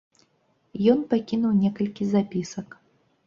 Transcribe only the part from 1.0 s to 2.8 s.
пакінуў некалькі запісак.